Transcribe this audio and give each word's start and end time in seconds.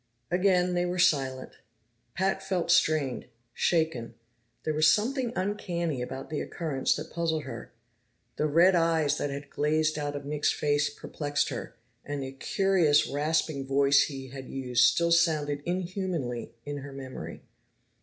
Again 0.31 0.73
they 0.73 0.83
were 0.83 0.97
silent. 0.97 1.57
Pat 2.15 2.41
felt 2.41 2.71
strained, 2.71 3.27
shaken; 3.53 4.15
there 4.63 4.73
was 4.73 4.91
something 4.91 5.31
uncanny 5.35 6.01
about 6.01 6.31
the 6.31 6.41
occurrence 6.41 6.95
that 6.95 7.11
puzzled 7.11 7.43
her. 7.43 7.71
The 8.37 8.47
red 8.47 8.73
eyes 8.73 9.19
that 9.19 9.29
had 9.29 9.51
glared 9.51 9.99
out 9.99 10.15
of 10.15 10.25
Nick's 10.25 10.51
face 10.51 10.89
perplexed 10.89 11.49
her, 11.49 11.75
and 12.03 12.23
the 12.23 12.31
curious 12.31 13.05
rasping 13.07 13.67
voice 13.67 14.05
he 14.05 14.29
had 14.29 14.49
used 14.49 14.85
still 14.85 15.11
sounded 15.11 15.61
inhumanly 15.67 16.55
in 16.65 16.77
her 16.77 16.93
memory. 16.93 17.43